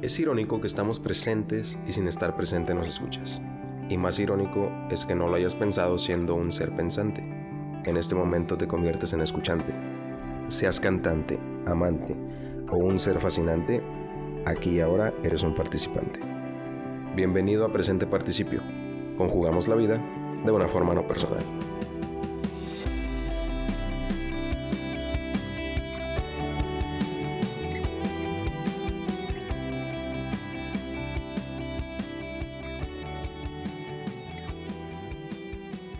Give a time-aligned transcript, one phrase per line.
[0.00, 3.42] Es irónico que estamos presentes y sin estar presente nos escuchas.
[3.88, 7.20] Y más irónico es que no lo hayas pensado siendo un ser pensante.
[7.84, 9.74] En este momento te conviertes en escuchante.
[10.46, 12.16] Seas cantante, amante
[12.70, 13.82] o un ser fascinante,
[14.46, 16.20] aquí y ahora eres un participante.
[17.16, 18.62] Bienvenido a Presente Participio.
[19.16, 20.00] Conjugamos la vida
[20.44, 21.42] de una forma no personal.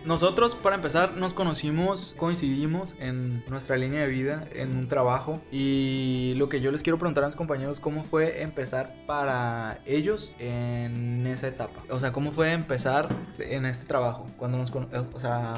[0.05, 5.41] Nosotros, para empezar, nos conocimos, coincidimos en nuestra línea de vida, en un trabajo.
[5.51, 10.31] Y lo que yo les quiero preguntar a mis compañeros, ¿cómo fue empezar para ellos
[10.39, 11.81] en esa etapa?
[11.89, 14.25] O sea, ¿cómo fue empezar en este trabajo?
[14.37, 15.53] Cuando nos o sea,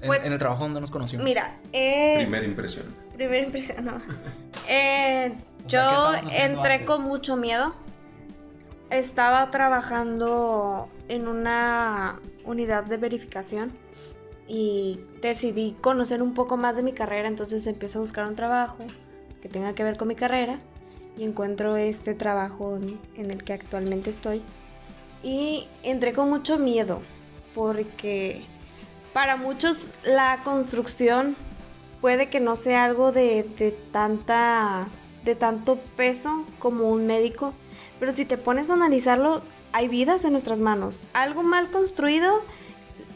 [0.00, 1.24] en, Pues, en el trabajo donde nos conocimos.
[1.24, 2.86] Mira, eh, Primera impresión.
[3.14, 3.92] primera impresión, no.
[4.68, 6.86] Eh, O sea, ¿qué yo entré antes?
[6.86, 7.74] con mucho miedo.
[8.92, 13.72] Estaba trabajando en una unidad de verificación
[14.46, 18.76] y decidí conocer un poco más de mi carrera, entonces empiezo a buscar un trabajo
[19.40, 20.58] que tenga que ver con mi carrera
[21.16, 22.78] y encuentro este trabajo
[23.16, 24.42] en, el que actualmente estoy.
[25.22, 27.00] Y entré con mucho miedo
[27.54, 28.42] porque
[29.14, 31.34] para muchos la construcción
[32.02, 34.86] puede que no sea algo de, de tanta
[35.24, 37.54] de tanto peso como un médico,
[38.02, 41.06] pero si te pones a analizarlo, hay vidas en nuestras manos.
[41.12, 42.40] Algo mal construido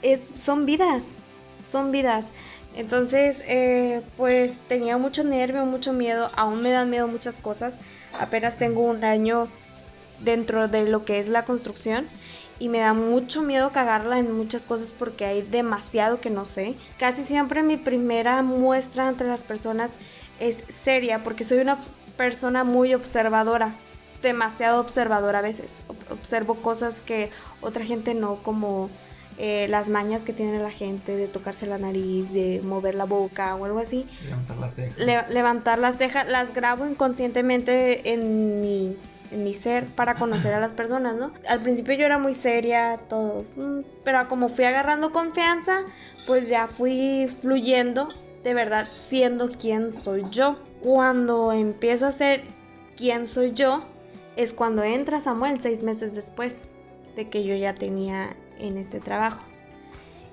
[0.03, 1.09] es, son vidas,
[1.67, 2.31] son vidas.
[2.77, 7.75] Entonces, eh, pues tenía mucho nervio, mucho miedo, aún me dan miedo muchas cosas.
[8.21, 9.49] Apenas tengo un año
[10.21, 12.07] dentro de lo que es la construcción
[12.61, 16.77] y me da mucho miedo cagarla en muchas cosas porque hay demasiado que no sé.
[16.97, 19.99] Casi siempre mi primera muestra entre las personas
[20.39, 21.81] es seria porque soy una
[22.17, 23.75] persona muy observadora,
[24.27, 25.77] demasiado observadora a veces.
[25.89, 28.89] Ob- Observo cosas que otra gente no, como
[29.39, 33.55] eh, las mañas que tiene la gente de tocarse la nariz, de mover la boca
[33.55, 34.95] o algo así Levantar la ceja.
[35.05, 38.97] le- levantar las cejas, las grabo inconscientemente en mi,
[39.31, 41.33] en mi ser para conocer a las personas, ¿no?
[41.49, 45.81] Al principio yo era muy seria, todo, mm, pero como fui agarrando confianza,
[46.27, 48.09] pues ya fui fluyendo,
[48.43, 50.57] de verdad, siendo quien soy yo.
[50.83, 52.45] Cuando empiezo a ser
[52.97, 53.85] quien soy yo,
[54.37, 56.63] es cuando entra Samuel seis meses después
[57.17, 59.43] de que yo ya tenía en ese trabajo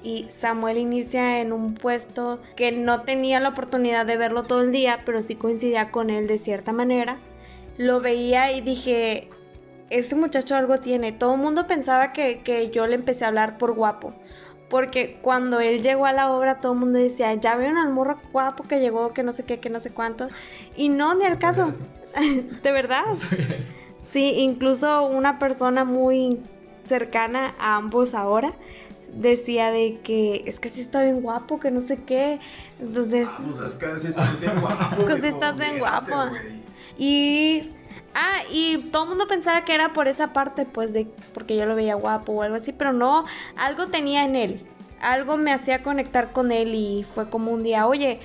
[0.04, 4.72] y Samuel inicia en un puesto que no tenía la oportunidad de verlo todo el
[4.72, 7.18] día, pero sí coincidía con él de cierta manera.
[7.78, 9.30] Lo veía y dije,
[9.90, 11.14] este muchacho algo tiene.
[11.14, 14.14] Todo el mundo pensaba que, que yo le empecé a hablar por guapo.
[14.70, 18.18] Porque cuando él llegó a la obra, todo el mundo decía, ya vieron al morro
[18.32, 20.28] guapo que llegó, que no sé qué, que no sé cuánto.
[20.76, 21.72] Y no, ni al caso.
[22.64, 23.06] de verdad.
[24.12, 26.40] Sí, incluso una persona muy
[26.86, 28.54] cercana a ambos ahora
[29.14, 32.40] decía de que es que sí está bien guapo, que no sé qué.
[32.80, 34.96] Entonces, Pues es que estás bien guapo.
[35.06, 36.16] Pues estás bien guapo.
[36.98, 37.70] y
[38.14, 41.66] ah, y todo el mundo pensaba que era por esa parte, pues de porque yo
[41.66, 43.26] lo veía guapo o algo así, pero no,
[43.56, 44.66] algo tenía en él.
[45.02, 48.20] Algo me hacía conectar con él y fue como un día, oye,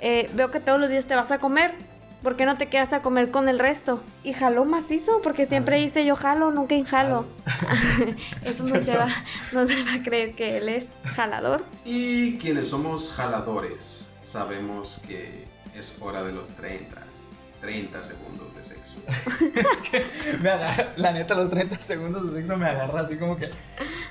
[0.00, 1.74] eh, veo que todos los días te vas a comer.
[2.24, 4.02] ¿Por qué no te quedas a comer con el resto?
[4.24, 7.26] Y jaló macizo, porque siempre dice yo jalo, nunca injalo.
[8.42, 9.08] Eso no se, va,
[9.52, 11.66] no se va a creer que él es jalador.
[11.84, 16.96] Y quienes somos jaladores, sabemos que es hora de los 30.
[17.60, 18.94] 30 segundos de sexo.
[19.54, 20.06] Es que
[20.40, 23.50] me agarra, la neta, los 30 segundos de sexo me agarra así como que,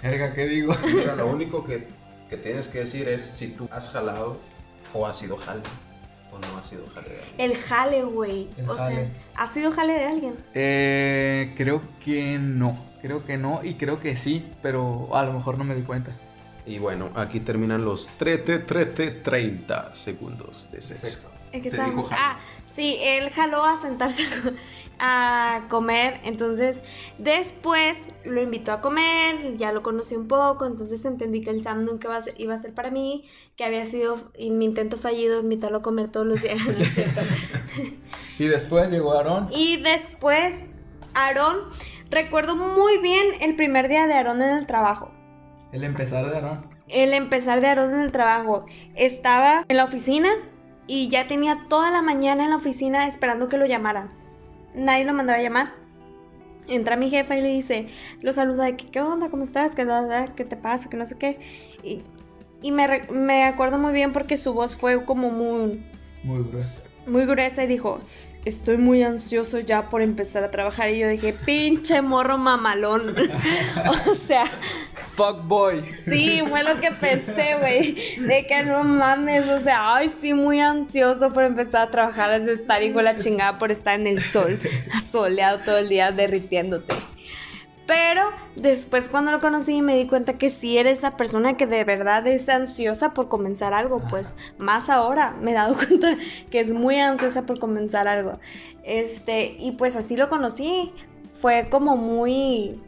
[0.04, 0.76] verga, ¿qué digo?
[0.94, 1.88] Mira, lo único que,
[2.30, 4.38] que tienes que decir es si tú has jalado
[4.94, 5.64] o has sido jale
[6.34, 7.52] o no has sido jale de alguien.
[7.52, 8.50] El jale, güey.
[8.68, 8.96] O jale.
[8.96, 10.36] sea, ¿ha sido jale de alguien?
[10.54, 15.58] Eh, creo que no, creo que no y creo que sí, pero a lo mejor
[15.58, 16.16] no me di cuenta.
[16.66, 21.30] Y bueno, aquí terminan los 30, 30, 30 segundos de sexo.
[21.54, 21.94] Es que jale.
[22.10, 22.40] Ah,
[22.76, 24.24] sí, él jaló a sentarse
[25.00, 26.20] a comer.
[26.24, 26.84] Entonces,
[27.20, 27.96] después
[28.26, 30.66] lo invitó a comer, ya lo conocí un poco.
[30.66, 34.66] Entonces entendí que el Sam nunca iba a ser, para mí, que había sido mi
[34.66, 36.58] intento fallido invitarlo a comer todos los días.
[36.66, 37.22] ¿no es cierto?
[38.40, 39.48] Y después llegó Aarón.
[39.52, 40.56] Y después,
[41.14, 41.58] Aarón,
[42.10, 45.12] recuerdo muy bien el primer día de Aarón en el trabajo.
[45.72, 46.62] El empezar de Aarón.
[46.90, 48.66] El empezar de Aarón en el trabajo.
[48.96, 50.32] Estaba en la oficina
[50.88, 54.10] y ya tenía toda la mañana en la oficina esperando que lo llamaran.
[54.76, 55.70] Nadie lo mandaba a llamar.
[56.68, 57.88] Entra mi jefa y le dice,
[58.22, 59.30] lo saluda de que, ¿qué onda?
[59.30, 59.76] ¿Cómo estás?
[59.76, 60.26] ¿Qué, da- da?
[60.26, 60.90] ¿Qué te pasa?
[60.90, 61.40] Que no sé qué.
[61.84, 62.02] Y,
[62.62, 65.84] y me, me acuerdo muy bien porque su voz fue como muy,
[66.24, 66.84] Muy grueso.
[67.06, 68.00] muy gruesa y dijo,
[68.46, 70.90] estoy muy ansioso ya por empezar a trabajar.
[70.90, 73.16] Y yo dije, pinche morro mamalón.
[74.12, 74.46] o sea...
[75.16, 75.84] Fuck boy.
[76.06, 78.18] Sí, fue lo que pensé, güey.
[78.20, 82.48] De que no mames, o sea, ay, sí, muy ansioso por empezar a trabajar, es
[82.48, 84.60] estar igual la chingada por estar en el sol,
[85.12, 86.96] soleado todo el día derritiéndote.
[87.86, 91.84] Pero después cuando lo conocí me di cuenta que sí eres esa persona que de
[91.84, 96.18] verdad es ansiosa por comenzar algo, pues más ahora me he dado cuenta
[96.50, 98.34] que es muy ansiosa por comenzar algo.
[98.84, 100.94] Este, y pues así lo conocí.
[101.42, 102.80] Fue como muy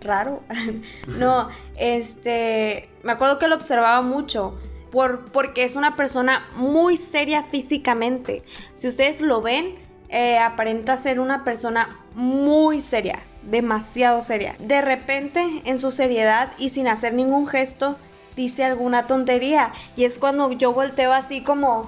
[0.00, 0.42] raro.
[1.06, 4.58] no, este, me acuerdo que lo observaba mucho.
[4.92, 8.42] Por, porque es una persona muy seria físicamente.
[8.74, 9.74] Si ustedes lo ven,
[10.08, 14.56] eh, aparenta ser una persona muy seria demasiado seria.
[14.58, 17.96] De repente, en su seriedad y sin hacer ningún gesto,
[18.34, 19.72] dice alguna tontería.
[19.96, 21.86] Y es cuando yo volteo así como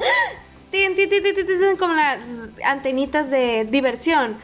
[1.78, 2.18] como las
[2.64, 4.36] antenitas de diversión.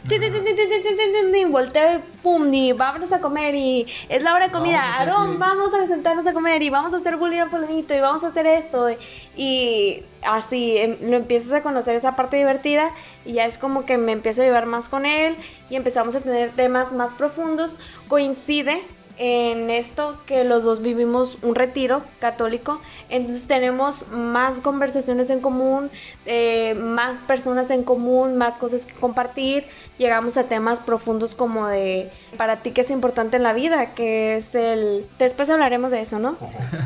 [1.50, 4.82] Volteo, pum, y vamos a comer y es la hora de comida.
[4.98, 8.24] Aarón, vamos a sentarnos a comer y vamos a hacer bullying a fulanito y vamos
[8.24, 8.88] a hacer esto.
[9.36, 12.90] Y así em, lo empiezas a conocer esa parte divertida
[13.24, 15.36] y ya es como que me empiezo a llevar más con él
[15.68, 17.78] y empezamos a tener temas más profundos.
[18.08, 18.82] Coincide
[19.16, 25.90] en esto que los dos vivimos un retiro católico, entonces tenemos más conversaciones en común,
[26.26, 29.66] eh, más personas en común, más cosas que compartir,
[29.98, 34.36] llegamos a temas profundos como de para ti qué es importante en la vida, que
[34.36, 35.06] es el...
[35.18, 36.36] Después hablaremos de eso, ¿no?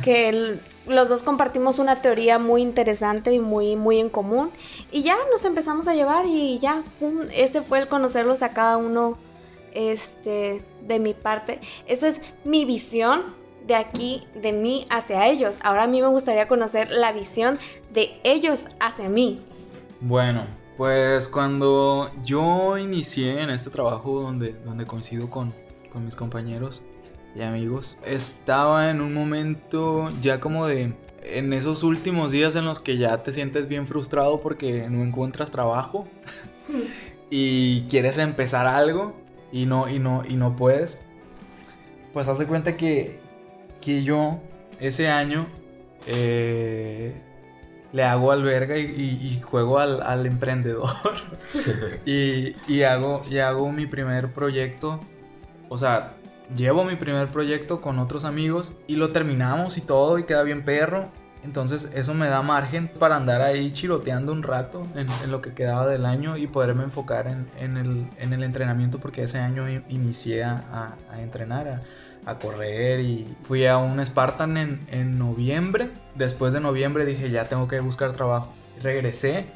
[0.05, 4.51] que los dos compartimos una teoría muy interesante y muy, muy en común.
[4.91, 6.83] Y ya nos empezamos a llevar y ya,
[7.33, 9.17] ese fue el conocerlos a cada uno
[9.79, 11.61] este, de mi parte.
[11.87, 13.37] Esta es mi visión
[13.67, 15.61] de aquí, de mí hacia ellos.
[15.63, 17.59] Ahora a mí me gustaría conocer la visión
[17.93, 19.41] de ellos hacia mí.
[20.01, 20.47] Bueno,
[20.77, 25.55] pues cuando yo inicié en este trabajo donde, donde coincido con,
[25.93, 26.83] con mis compañeros
[27.37, 30.93] y amigos, estaba en un momento ya como de
[31.23, 35.51] en esos últimos días en los que ya te sientes bien frustrado porque no encuentras
[35.51, 36.09] trabajo
[37.31, 41.01] y quieres empezar algo y no, y no, y no puedes,
[42.13, 43.21] pues hace cuenta que,
[43.81, 44.41] que yo
[44.81, 45.47] ese año
[46.07, 47.15] eh,
[47.93, 50.89] le hago alberga y, y, juego al, al emprendedor.
[52.05, 55.01] Y, y, hago, y hago mi primer proyecto,
[55.69, 56.15] o sea,
[56.55, 60.65] llevo mi primer proyecto con otros amigos y lo terminamos y todo y queda bien
[60.65, 61.11] perro
[61.45, 65.87] entonces eso me da margen para andar ahí chiroteando un rato en, lo que quedaba
[65.87, 71.81] del año y poderme enfocar en, el, entrenamiento porque ese año inicié a, entrenar,
[72.27, 75.91] a, correr y fui a un Spartan en, noviembre.
[76.17, 78.53] Después de noviembre dije ya tengo que buscar trabajo.
[78.83, 79.47] Regresé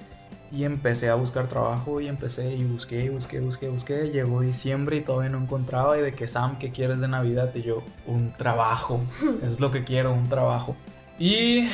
[0.52, 4.11] y empecé a buscar trabajo y empecé y busqué, busqué, busqué, busqué.
[4.11, 7.50] Llegó diciembre y todavía no encontraba y de que Sam, ¿qué quieres de Navidad?
[7.55, 9.00] Y yo, un trabajo.
[9.43, 10.76] es lo que quiero, un trabajo.
[11.19, 11.69] Y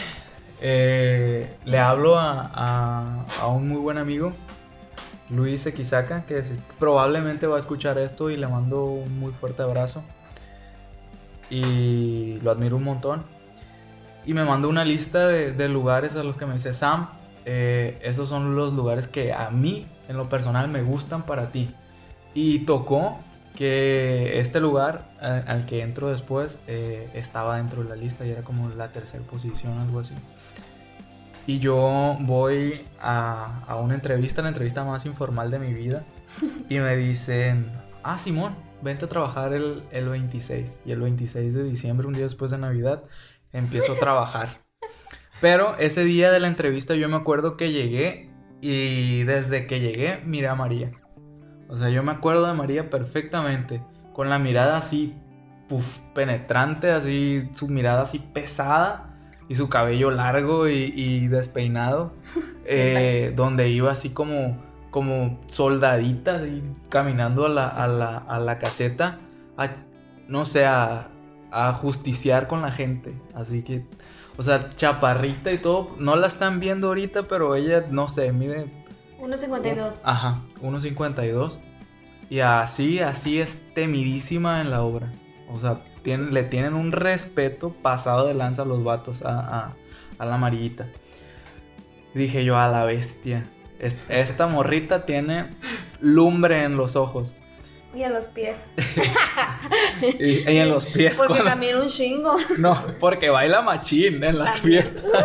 [0.61, 4.33] eh, le hablo a, un muy buen amigo,
[5.31, 6.43] Luis Equisaca, que
[6.79, 10.05] probablemente va a escuchar esto y le mando un muy fuerte abrazo.
[11.51, 13.23] Y lo admiro un montón.
[14.27, 17.09] Y me manda una lista de, lugares a los que me dice Sam.
[17.47, 21.75] Eh, esos son los lugares que a mí, en lo personal, me gustan para ti.
[22.35, 23.19] Y tocó
[23.59, 28.45] que este lugar al que entro después eh, estaba dentro de la lista y era
[28.45, 30.15] como la tercera posición, algo así.
[31.45, 36.05] Y yo voy a, a, una entrevista, la entrevista más informal de mi vida,
[36.69, 37.73] y me dicen,
[38.05, 40.83] ah, Simón, vente a trabajar el, el 26.
[40.87, 43.03] Y el 26 de diciembre, un día después de Navidad,
[43.53, 44.61] empiezo a trabajar.
[45.41, 50.21] Pero ese día de la entrevista yo me acuerdo que llegué y desde que llegué
[50.25, 50.93] miré a María.
[51.69, 53.83] O sea, yo me acuerdo de María perfectamente,
[54.13, 55.15] con la mirada así,
[55.69, 59.15] puff, penetrante, así, su mirada así pesada
[59.49, 62.13] y su cabello largo y, despeinado,
[62.65, 68.59] eh, donde iba así como, como soldadita, así, caminando a la, a la, a la
[68.59, 69.19] caseta,
[69.59, 69.69] a,
[70.27, 71.09] no sé, a,
[71.51, 73.15] a justiciar con la gente.
[73.35, 73.85] Así que,
[74.37, 78.71] o sea, chaparrita y todo, no la están viendo ahorita, pero ella, no sé, mide
[79.21, 80.03] 1.52.
[80.05, 81.59] Ajá, 1.52.
[82.31, 85.11] Y así, así es temidísima en la obra.
[85.51, 89.75] O sea, le tienen un respeto pasado de lanza a los vatos, a,
[90.19, 90.87] la amarillita.
[92.15, 93.45] dije yo, a la bestia.
[94.09, 95.51] Esta morrita tiene
[96.01, 97.35] lumbre en los ojos.
[97.95, 98.61] Y en los pies.
[100.19, 101.17] y, en los pies.
[101.17, 102.37] Porque también un chingo.
[102.59, 105.25] No, porque baila machín en las fiestas.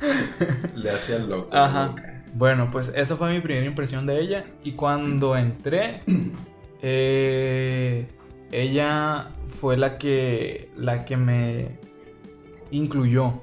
[0.74, 1.48] Le hacía loco.
[1.54, 1.94] Ajá.
[2.34, 4.44] Bueno, pues esa fue mi primera impresión de ella.
[4.64, 6.00] Y cuando entré,
[6.82, 8.08] eh,
[8.50, 11.78] ella fue la que, la que me
[12.72, 13.40] incluyó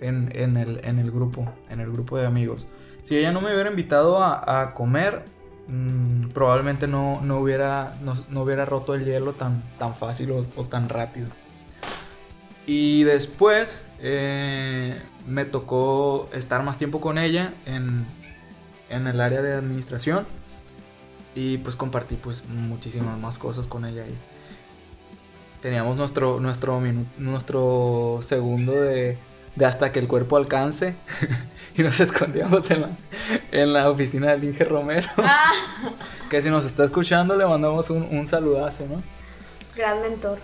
[0.00, 2.66] en, en el, en el grupo, en el grupo de amigos.
[3.02, 5.24] Si ella no me hubiera invitado a, a comer,
[5.68, 10.44] mm, probablemente no, no hubiera, no, no hubiera roto el hielo tan, tan fácil o,
[10.56, 11.28] o tan rápido.
[12.72, 14.96] Y después eh,
[15.26, 18.06] me tocó estar más tiempo con ella en,
[18.88, 20.24] en el área de administración.
[21.34, 24.06] Y pues compartí pues muchísimas más cosas con ella.
[24.06, 24.14] Y
[25.60, 26.80] teníamos nuestro, nuestro,
[27.18, 29.18] nuestro segundo de,
[29.56, 30.94] de hasta que el cuerpo alcance.
[31.76, 32.90] y nos escondíamos en la,
[33.50, 35.08] en la oficina del Inge Romero.
[35.16, 35.50] Ah,
[36.30, 39.02] que si nos está escuchando le mandamos un, un saludazo, ¿no?
[39.74, 40.38] gran mentor.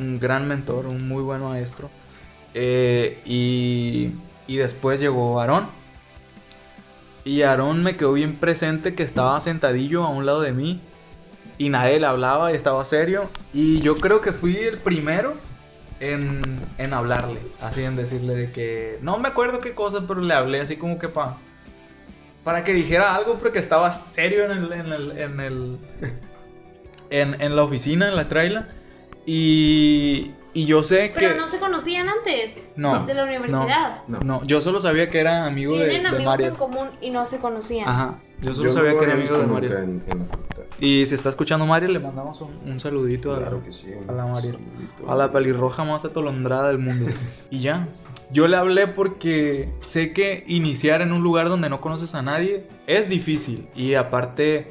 [0.00, 1.90] Un gran mentor, un muy buen maestro.
[2.54, 4.12] Eh, y,
[4.46, 5.68] y después llegó Aarón.
[7.24, 10.80] Y Aarón me quedó bien presente que estaba sentadillo a un lado de mí.
[11.58, 13.28] Y nadie le hablaba y estaba serio.
[13.52, 15.34] Y yo creo que fui el primero
[16.00, 16.40] en,
[16.78, 17.40] en hablarle.
[17.60, 18.98] Así en decirle de que...
[19.02, 21.36] No me acuerdo qué cosa, pero le hablé así como que para...
[22.42, 24.72] Para que dijera algo porque estaba serio en el...
[24.72, 25.78] En, el, en, el-
[27.10, 28.68] en- en la oficina, en la traila.
[29.26, 31.18] Y, y yo sé que...
[31.20, 34.02] Pero no se conocían antes No, de la universidad.
[34.08, 34.18] No.
[34.20, 36.46] No, yo solo sabía que era amigo de, Tienen de amigos Mario.
[36.48, 37.88] en común y no se conocían.
[37.88, 39.70] Ajá, yo solo Yo sabía no que era amigo de Mario.
[39.70, 40.62] nunca En, en la facultad.
[40.80, 43.88] Y si está escuchando Mario, le mandamos un, un saludito a, Claro que sí.
[44.08, 44.52] a la María.
[44.52, 45.10] saludito.
[45.10, 47.06] a la pelirroja más atolondrada del mundo.
[47.50, 47.88] y ya.
[48.32, 52.64] Yo le hablé porque sé que iniciar en un lugar donde no conoces a nadie
[52.86, 53.68] es difícil.
[53.74, 54.68] Y aparte,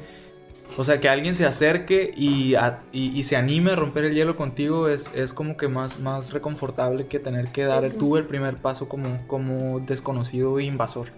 [0.76, 4.14] o sea, que alguien se acerque y, a- y- y se anime a romper el
[4.14, 8.24] hielo contigo es, es como que más, más reconfortable que tener que dar tú el
[8.26, 11.08] primer paso como, como desconocido e invasor.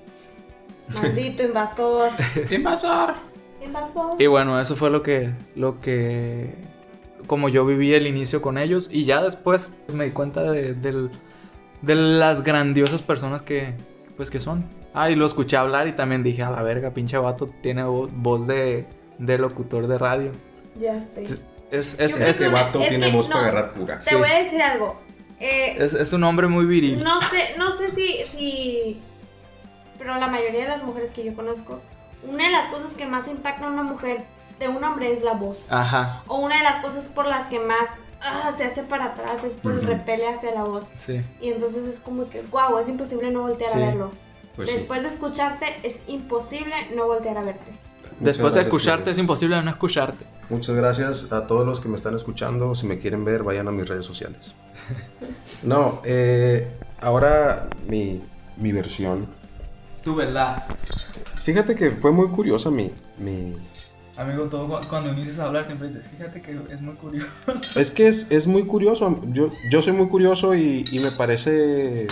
[0.94, 2.11] Maldito invasor.
[2.50, 3.14] ¡Invasor!
[3.64, 4.14] Invasor.
[4.21, 6.54] Y bueno, eso fue lo que, lo que,
[7.26, 11.11] como yo viví el inicio con ellos y ya después me di cuenta de, del-
[11.82, 13.75] de las grandiosas personas que,
[14.16, 14.64] pues que son.
[14.94, 18.09] Ah, y lo escuché hablar y también dije, a la verga, pinche vato, tiene vo-
[18.12, 18.87] voz de,
[19.19, 20.33] de locutor de radio.
[20.76, 21.25] Ya sé.
[21.71, 23.37] Es, Ese que- vato es tiene que voz no.
[23.37, 23.99] para agarrar pura.
[23.99, 24.14] Te sí.
[24.14, 25.00] voy a decir algo.
[25.40, 27.02] Eh, es- es un hombre muy viril.
[27.02, 29.00] no sé, no sé si, si.
[29.99, 31.81] Pero la mayoría de las mujeres que yo conozco,
[32.25, 34.25] una de las cosas que más impacta a una mujer
[34.59, 35.66] de un hombre es la voz.
[35.71, 37.88] Ajá, O una de las cosas por las que más
[38.21, 39.88] ah, se hace para atrás es por el Ujú.
[39.88, 40.90] repele hacia la voz.
[40.95, 41.21] sí.
[41.40, 43.83] Y entonces es como que, wow, es imposible no voltear Sí.
[43.83, 44.11] a verlo.
[44.54, 44.76] Pues sí.
[44.76, 47.73] Después de escucharte, es imposible no voltear a verte.
[48.23, 50.25] Después de escucharte es imposible no escucharte.
[50.50, 52.75] Muchas gracias a todos los que me están escuchando.
[52.75, 54.55] Si me quieren ver, vayan a mis redes sociales.
[55.64, 58.21] No, eh, ahora mi,
[58.57, 59.26] mi versión.
[60.02, 60.64] Tu verdad.
[61.45, 63.55] Fíjate que fue muy curiosa mi, mi...
[64.17, 67.29] Amigo, todo cu- cuando inicias a hablar siempre dices, fíjate que es muy curioso.
[67.76, 69.21] Es que es, es muy curioso.
[69.33, 72.09] Yo, yo soy muy curioso y, y me parece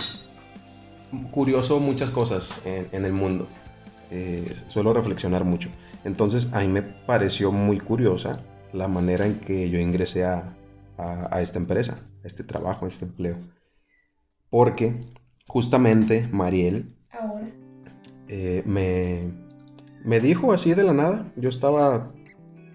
[1.32, 3.48] curioso muchas cosas en, en el mundo.
[4.10, 5.68] Eh, suelo reflexionar mucho.
[6.04, 8.40] Entonces a mí me pareció muy curiosa
[8.72, 10.56] la manera en que yo ingresé a,
[10.98, 13.36] a- a esta empresa, a este trabajo, a este empleo.
[14.50, 14.94] Porque
[15.46, 17.48] justamente Mariel Ahora.
[18.28, 19.32] eh, me,
[20.04, 21.32] me dijo así de la nada.
[21.36, 22.12] Yo estaba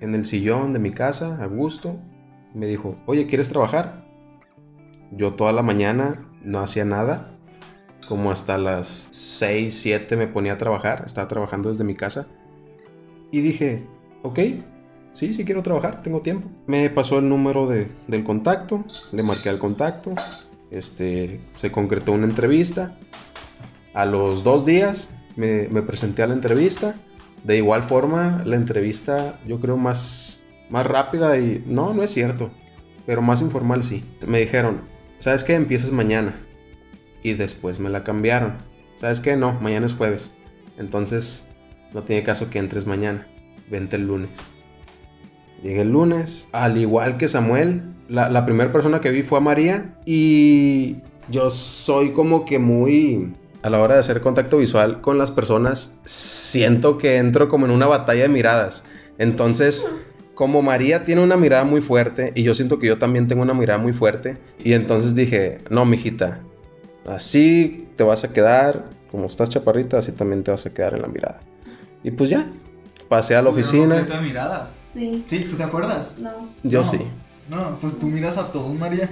[0.01, 1.98] en el sillón de mi casa, a gusto.
[2.54, 4.06] Me dijo, oye, ¿quieres trabajar?
[5.12, 7.35] Yo toda la mañana no hacía nada.
[8.07, 11.03] Como hasta las 6, 7 me ponía a trabajar.
[11.05, 12.27] Estaba trabajando desde mi casa.
[13.31, 13.83] Y dije,
[14.24, 14.39] ok,
[15.12, 16.47] sí, sí quiero trabajar, tengo tiempo.
[16.67, 20.13] Me pasó el número de- del contacto, le marqué al contacto.
[20.71, 22.97] Este, se concretó una entrevista.
[23.93, 26.95] A los dos días me, me presenté a la entrevista.
[27.43, 32.50] De igual forma, la entrevista yo creo más, más rápida y no, no es cierto,
[33.05, 34.03] pero más informal sí.
[34.27, 34.81] Me dijeron,
[35.19, 35.53] ¿sabes qué?
[35.53, 36.39] Empiezas mañana.
[37.25, 38.53] Y después me la cambiaron.
[38.94, 39.36] ¿Sabes qué?
[39.36, 40.32] No, mañana es jueves.
[40.77, 41.48] Entonces,
[41.91, 43.25] no tiene caso que entres mañana.
[43.67, 44.29] Vente el lunes.
[45.63, 46.48] Llegué el lunes.
[46.51, 49.96] Al igual que Samuel, la, la primera persona que vi fue a María.
[50.05, 53.34] Y yo soy como que muy...
[53.63, 57.72] A la hora de hacer contacto visual con las personas, siento que entro como en
[57.72, 58.84] una batalla de miradas.
[59.17, 59.88] Entonces,
[60.36, 63.55] como María tiene una mirada muy fuerte y yo siento que yo también tengo una
[63.55, 64.38] mirada muy fuerte.
[64.63, 66.41] Y entonces dije, no, mijita,
[67.07, 71.01] así te vas a quedar, como estás chaparrita, así también te vas a quedar en
[71.01, 71.39] la mirada.
[72.03, 72.47] Y pues ya,
[73.09, 74.01] pasé a la oficina.
[74.03, 74.75] de miradas.
[74.93, 75.21] Sí.
[75.25, 76.13] Sí, ¿tú te acuerdas?
[76.17, 76.50] No.
[76.63, 76.91] Yo No.
[76.91, 77.00] sí.
[77.50, 79.07] No, pues tú miras a todos, María.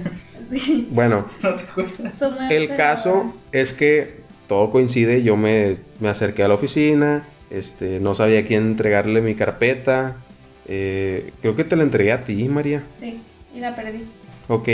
[0.52, 0.88] Sí.
[0.90, 2.20] Bueno, ¿No te acuerdas?
[2.50, 8.14] El caso es que todo coincide, yo me, me acerqué a la oficina, este, no
[8.14, 10.16] sabía a quién entregarle mi carpeta.
[10.66, 12.82] Eh, creo que te la entregué a ti, María.
[12.96, 13.20] Sí,
[13.54, 14.04] y la perdí.
[14.48, 14.68] Ok.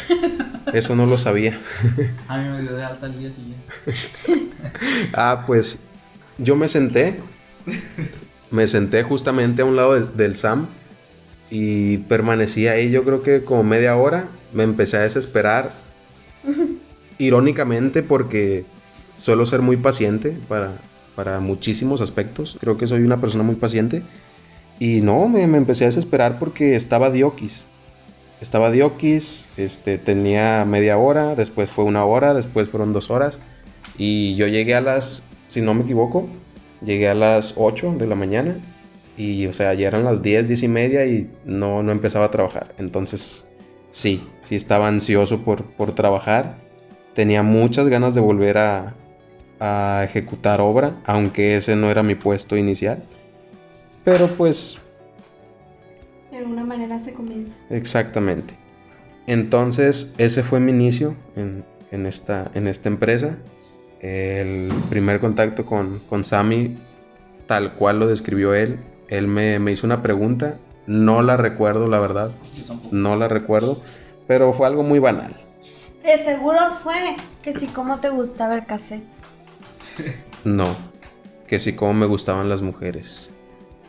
[0.72, 1.58] Eso no lo sabía.
[2.28, 3.72] A mí me dio de alta el día siguiente.
[5.14, 5.82] Ah, pues
[6.38, 7.20] yo me senté.
[8.50, 10.68] Me senté justamente a un lado del, del Sam
[11.50, 14.28] y permanecí ahí yo creo que como media hora.
[14.52, 15.70] Me empecé a desesperar.
[17.18, 18.64] Irónicamente porque
[19.16, 20.78] suelo ser muy paciente para,
[21.14, 22.56] para muchísimos aspectos.
[22.60, 24.02] Creo que soy una persona muy paciente.
[24.78, 27.66] Y no, me, me empecé a desesperar porque estaba Diokis.
[28.42, 33.38] Estaba Diokis, este, tenía media hora, después fue una hora, después fueron dos horas.
[33.96, 36.28] Y yo llegué a las, si no me equivoco,
[36.84, 38.56] llegué a las 8 de la mañana.
[39.16, 42.30] Y, o sea, ya eran las 10, 10 y media y no, no empezaba a
[42.32, 42.74] trabajar.
[42.78, 43.46] Entonces,
[43.92, 46.56] sí, sí estaba ansioso por, por trabajar.
[47.14, 48.94] Tenía muchas ganas de volver a,
[49.60, 53.04] a ejecutar obra, aunque ese no era mi puesto inicial.
[54.02, 54.81] Pero pues
[56.42, 57.56] alguna manera se comienza.
[57.70, 58.54] Exactamente.
[59.26, 63.36] Entonces, ese fue mi inicio en, en esta, en esta empresa.
[64.00, 66.76] El primer contacto con, con Sammy,
[67.46, 70.56] tal cual lo describió él, él me, me hizo una pregunta.
[70.86, 72.30] No la recuerdo, la verdad.
[72.90, 73.80] No la recuerdo.
[74.26, 75.36] Pero fue algo muy banal.
[76.02, 76.94] De seguro fue
[77.42, 79.00] que sí, ¿cómo te gustaba el café?
[80.44, 80.64] No.
[81.46, 83.31] Que sí, como me gustaban las mujeres.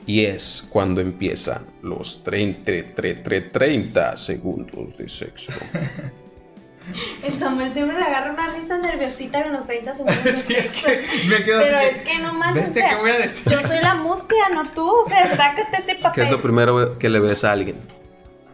[0.05, 5.51] Y es cuando empiezan los 30, 30, 30 segundos de sexo.
[7.23, 10.23] El Samuel siempre le agarra una risa nerviosita con los 30 segundos.
[10.25, 10.85] de Sí, es sexo.
[10.85, 12.63] que me quedo Pero así es que no manches.
[12.63, 13.51] o ¿Viste sea, qué voy a decir?
[13.53, 14.89] Yo soy la música, no tú.
[14.89, 16.25] O sea, sácate ese ¿Qué papel.
[16.25, 17.77] es lo primero que le ves a alguien?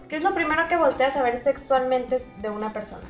[0.07, 3.07] ¿Qué es lo primero que volteas a ver sexualmente de una persona?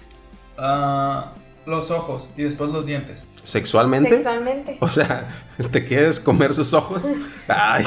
[0.57, 1.33] Ah,
[1.69, 3.25] los ojos y después los dientes.
[3.43, 4.09] ¿Sexualmente?
[4.11, 4.77] Sexualmente.
[4.81, 5.27] O sea,
[5.71, 7.11] ¿te quieres comer sus ojos?
[7.47, 7.85] Ay,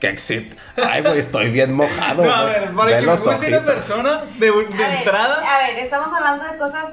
[0.00, 0.54] qué excit.
[0.76, 2.24] Ay, güey, estoy bien mojado.
[2.24, 5.42] No, a ver, para que guste una persona de, de A ver, entrada.
[5.54, 6.92] A ver, estamos hablando de cosas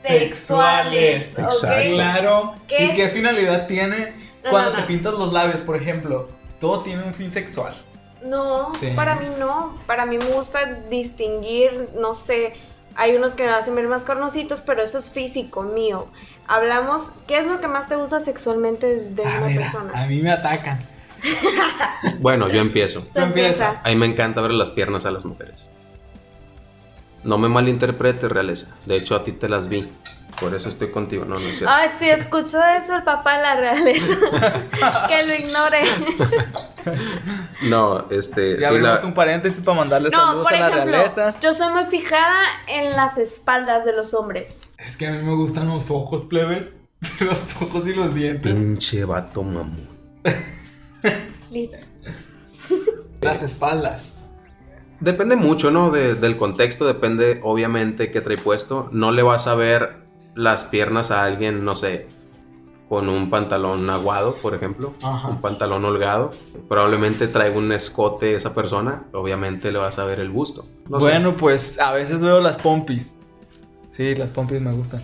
[0.00, 1.34] sexuales.
[1.34, 1.94] Sexuales.
[1.94, 2.54] Claro.
[2.68, 2.96] ¿Qué ¿Y es?
[2.96, 6.28] qué finalidad tiene No, cuando no, te pintas los labios, por ejemplo?
[6.60, 7.74] Todo tiene un fin sexual.
[8.24, 8.92] No, Sí.
[8.94, 9.76] para mí no.
[9.86, 12.52] Para mí me gusta distinguir, no sé,
[12.96, 16.08] hay unos que me hacen ver más carnositos, pero eso es físico mío.
[16.46, 19.92] Hablamos, ¿qué es lo que más te gusta sexualmente de A una ver, persona?
[19.94, 20.78] a mí me atacan.
[22.20, 23.02] Bueno, yo empiezo.
[23.14, 23.80] Tú empieza.
[23.84, 25.70] A mí me encanta ver las piernas a las mujeres.
[27.24, 28.68] No me malinterpretes, realeza.
[28.86, 29.88] De hecho, a ti te las vi.
[30.40, 31.24] Por eso estoy contigo.
[31.24, 31.72] No, no es cierto.
[31.74, 34.14] Ay, si escuchó eso el papá de la realeza,
[35.08, 35.82] que lo ignore.
[37.62, 38.54] No, este.
[38.54, 41.34] Ya sí, abrimos la- un paréntesis para mandarle No, saludos por a la ejemplo, realeza.
[41.40, 44.62] yo soy muy fijada en las espaldas de los hombres.
[44.78, 46.76] Es que a mí me gustan los ojos, plebes.
[47.20, 48.52] Los ojos y los dientes.
[48.52, 49.88] Pinche vato mamón.
[53.20, 54.12] Las espaldas.
[55.02, 55.90] Depende mucho, ¿no?
[55.90, 58.88] De- del contexto, depende obviamente qué trae puesto.
[58.92, 59.96] No le vas a ver
[60.34, 62.06] las piernas a alguien, no sé,
[62.88, 64.94] con un pantalón aguado, por ejemplo.
[65.02, 65.28] Ajá.
[65.28, 66.30] Un pantalón holgado.
[66.68, 69.04] Probablemente traiga un escote esa persona.
[69.12, 70.66] Obviamente le vas a ver el busto.
[70.88, 71.06] No sé.
[71.06, 73.14] bueno, pues a veces veo las pompis.
[73.90, 75.02] Sí, las pompis me gustan.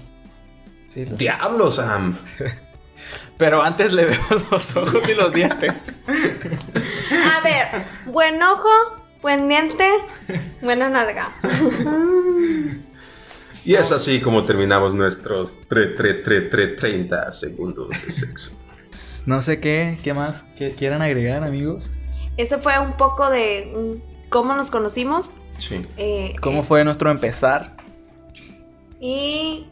[0.86, 2.16] Sí, las- ¡Diablo, Sam!
[3.38, 5.84] Pero antes le veo los ojos y los dientes.
[6.08, 8.68] A ver, buen ojo,
[9.22, 9.88] buen diente,
[10.62, 11.28] buena nalga.
[13.64, 18.58] Y es así como terminamos nuestros tre, tre, tre, tre, 30 segundos de sexo.
[19.26, 21.90] No sé qué, qué más que quieran agregar, amigos.
[22.38, 25.32] Eso fue un poco de mm, cómo nos conocimos.
[25.58, 25.82] Sí.
[25.98, 27.76] eh, ¿Cómo eh, fue nuestro empezar?
[29.00, 29.66] Y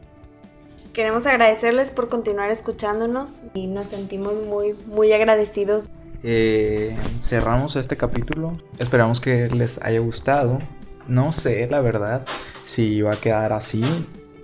[0.92, 5.84] queremos agradecerles por continuar escuchándonos y nos sentimos muy, muy agradecidos.
[6.28, 8.52] Eh, cerramos este capítulo.
[8.80, 10.58] Esperamos que les haya gustado.
[11.06, 12.26] No sé, la verdad,
[12.64, 13.84] si va a quedar así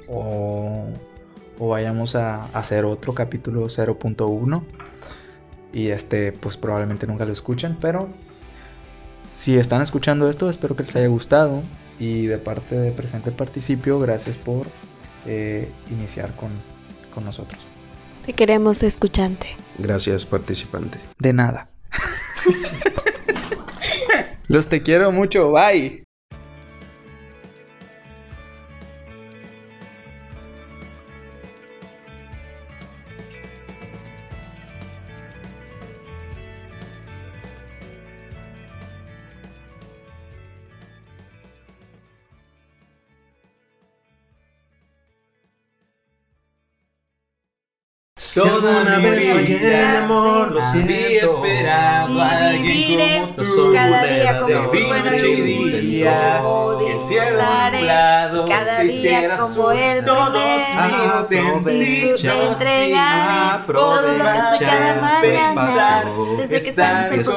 [0.07, 0.87] o,
[1.59, 4.63] o vayamos a hacer otro capítulo 0.1.
[5.73, 8.09] Y este, pues probablemente nunca lo escuchen, pero
[9.33, 11.63] si están escuchando esto, espero que les haya gustado.
[11.99, 14.69] Y de parte de Presente Participio, gracias por
[15.27, 16.51] eh, iniciar con,
[17.13, 17.67] con nosotros.
[18.25, 19.49] Te queremos escuchante.
[19.79, 21.01] Gracias, participante.
[21.19, 21.72] De nada.
[24.49, 26.05] Los te quiero mucho, bye.
[49.45, 50.93] Toda mi amor, lo siento.
[50.93, 53.73] esperado a alguien como tú.
[53.73, 55.45] cada día como un día, que el
[57.03, 62.23] cielo nublado cada se día como el Todos mis sentidos
[65.55, 66.05] mañana.
[66.39, 67.33] Desde que estar contigo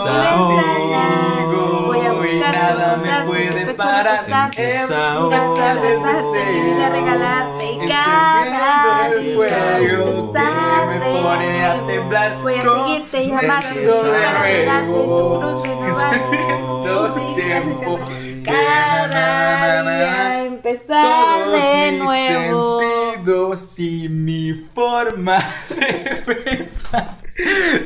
[2.26, 4.26] y nada me puede parar.
[4.56, 12.42] Empezar desde cero, regalarte y cada el fuego que me pone a temblar.
[12.42, 13.86] Voy a seguirte y amarte de
[14.86, 15.64] nuevo.
[17.36, 18.00] tiempo.
[18.44, 22.82] Cada día empezar Todos de mis nuevo.
[22.82, 27.18] sentidos y mi forma de pensar